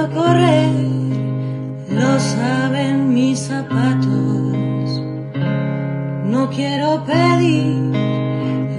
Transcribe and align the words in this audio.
Quiero 0.00 0.14
correr, 0.14 0.72
lo 1.90 2.18
saben 2.18 3.12
mis 3.12 3.38
zapatos. 3.38 5.02
No 6.24 6.48
quiero 6.48 7.04
pedir, 7.04 7.76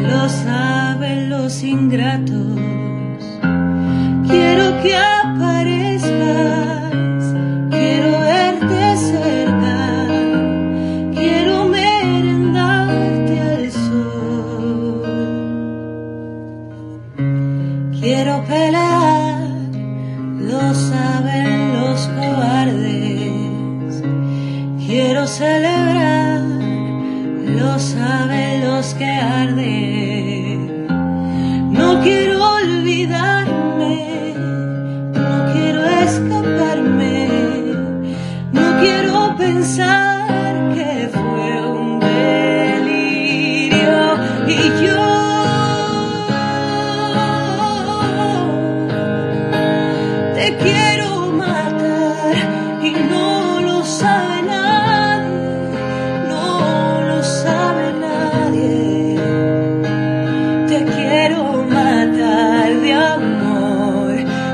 lo 0.00 0.28
saben 0.30 1.28
los 1.28 1.62
ingratos. 1.62 2.56
Quiero 4.28 4.80
que 4.82 4.96
aparezcas, 4.96 6.08
quiero 7.68 8.20
verte 8.20 8.96
cerca, 8.96 10.06
quiero 11.14 11.66
merendarte 11.66 13.40
al 13.40 13.70
sol. 13.70 15.02
Quiero 18.00 18.42
pelear, 18.44 19.49
lo 20.40 20.74
saben 20.74 21.74
los 21.74 22.08
cobardes. 22.08 24.02
Quiero 24.86 25.26
celebrar, 25.26 26.40
lo 26.40 27.78
saben 27.78 28.64
los 28.64 28.94
que 28.94 29.06
arden. 29.06 30.09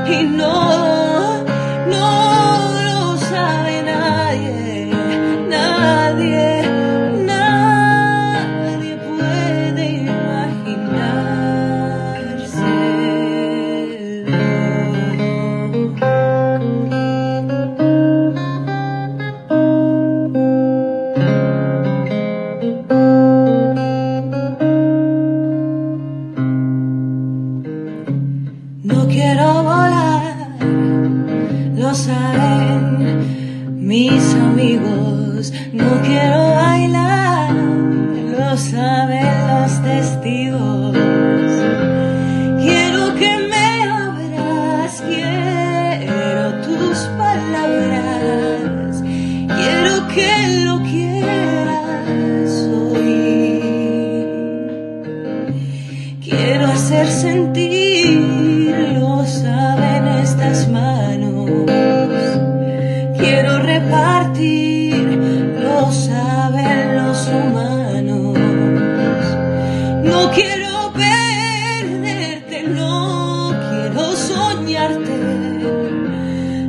He 0.07 0.23
knows. 0.23 0.66
Lo 31.77 31.93
saben 31.93 33.77
mis 33.87 34.33
amigos. 34.33 35.53
No 35.73 36.01
quiero 36.01 36.53
bailar, 36.55 37.53
lo 37.53 38.57
saben 38.57 39.47
los 39.47 39.81
testigos. 39.83 40.36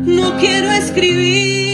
No 0.07 0.39
quiero 0.39 0.71
escribir 0.71 1.68